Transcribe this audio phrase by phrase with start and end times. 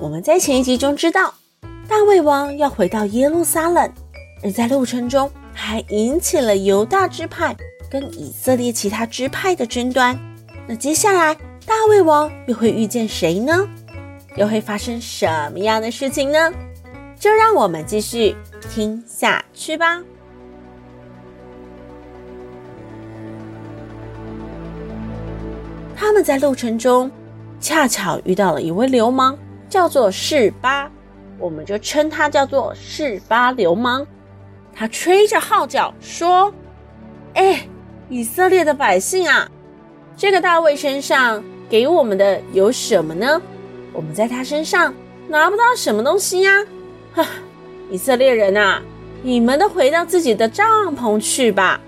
[0.00, 1.34] 我们在前一集中知道，
[1.88, 3.92] 大卫王要回到耶路撒冷，
[4.44, 7.56] 而在路程中还引起了犹大支派
[7.90, 10.16] 跟以色列其他支派的争端。
[10.68, 11.34] 那接下来
[11.66, 13.68] 大卫王又会遇见谁呢？
[14.36, 16.52] 又会发生什么样的事情呢？
[17.18, 18.36] 就让我们继续
[18.70, 20.00] 听下去吧。
[25.96, 27.10] 他们在路程中
[27.58, 29.36] 恰巧遇到了一位流氓。
[29.68, 30.90] 叫做示巴，
[31.38, 34.06] 我们就称他叫做示巴流氓。
[34.74, 36.52] 他吹着号角说
[37.34, 37.66] ：“哎，
[38.08, 39.50] 以色列的百姓啊，
[40.16, 43.40] 这个大卫身上给我们的有什么呢？
[43.92, 44.94] 我们在他身上
[45.28, 46.52] 拿不到什么东西呀！
[47.12, 47.26] 哈，
[47.90, 48.80] 以色列人啊，
[49.22, 51.80] 你们都回到自己的帐篷去吧。”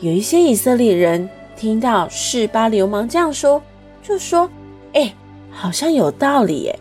[0.00, 3.62] 有一些以色列人听到示巴流氓这样说，
[4.02, 4.48] 就说
[4.94, 5.12] ：“哎，
[5.50, 6.78] 好像有道理耶。”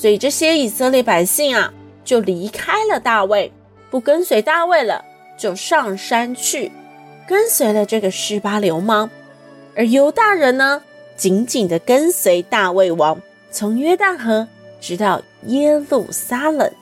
[0.00, 1.70] 所以这些以色列百姓啊，
[2.02, 3.52] 就离开了大卫，
[3.90, 5.04] 不跟随大卫了，
[5.36, 6.72] 就上山去
[7.28, 9.10] 跟随了这个示巴流氓。
[9.76, 10.82] 而犹大人呢，
[11.16, 14.48] 紧紧地跟随大卫王，从约旦河
[14.80, 16.72] 直到耶路撒冷。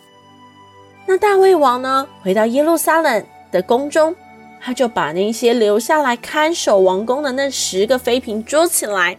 [1.04, 4.14] 那大卫王呢，回到耶路撒冷的宫中，
[4.60, 9.18] 他就把那些留下来看守王宫的那十个妃嫔捉起来，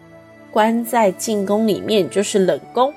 [0.51, 2.93] 关在禁宫里面，就是冷宫。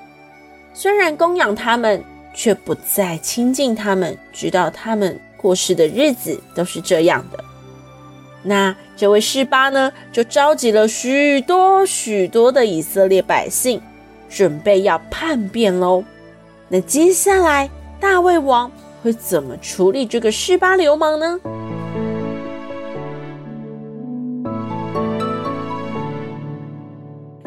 [0.73, 7.43] 虽然供养他们，却不再亲近他们，直到他们过世的日子都是这样的。
[8.41, 13.79] 那这位示巴呢，就召集了许多许多的以色列百姓，
[14.27, 16.03] 准备要叛变喽。
[16.67, 17.69] 那接下来
[17.99, 18.69] 大卫王
[19.03, 21.39] 会怎么处理这个示巴流氓呢？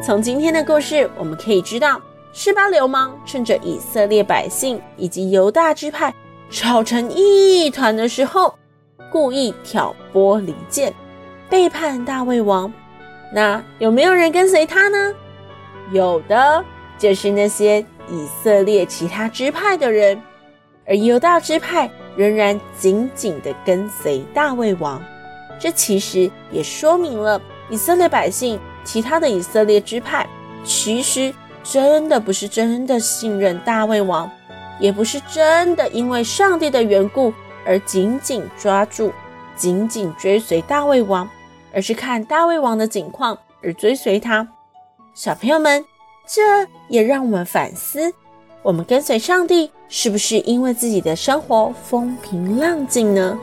[0.01, 2.01] 从今天的故事，我们可以知道。
[2.33, 6.13] 示巴流氓趁着以色列百姓以及犹大支派
[6.51, 8.53] 吵成一团的时候，
[9.11, 10.93] 故意挑拨离间，
[11.49, 12.71] 背叛大卫王。
[13.33, 15.13] 那有没有人跟随他呢？
[15.91, 16.63] 有的，
[16.97, 20.21] 就是那些以色列其他支派的人，
[20.85, 25.01] 而犹大支派仍然紧紧地跟随大卫王。
[25.59, 30.27] 这其实也说明了以色列百姓其他的以色列支派
[30.63, 31.33] 其实。
[31.69, 34.31] 真的不是真的信任大卫王，
[34.79, 37.33] 也不是真的因为上帝的缘故
[37.65, 39.11] 而紧紧抓住、
[39.57, 41.29] 紧紧追随大卫王，
[41.73, 44.47] 而是看大卫王的景况而追随他。
[45.13, 45.83] 小朋友们，
[46.25, 48.13] 这也让我们反思：
[48.63, 53.37] 我们跟随上帝是不是因为自己的生活风平浪静呢？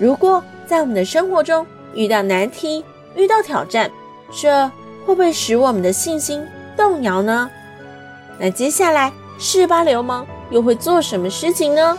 [0.00, 1.64] 如果在我们的生活中
[1.94, 2.84] 遇到难题、
[3.14, 3.88] 遇到挑战，
[4.32, 4.66] 这
[5.04, 6.44] 会不会使我们的信心
[6.76, 7.50] 动摇呢？
[8.38, 11.98] 那接下来示巴流氓又会做什么事情呢？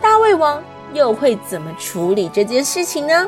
[0.00, 3.26] 大卫王又会怎么处理这件事情呢？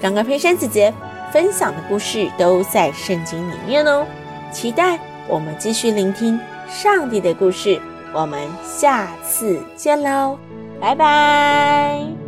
[0.00, 0.94] 刚刚佩珊姐姐
[1.32, 4.06] 分享的故事都在圣经里面哦，
[4.52, 6.38] 期待我们继续聆听
[6.68, 7.80] 上帝的故事。
[8.14, 10.38] 我们下次见喽，
[10.80, 12.27] 拜拜。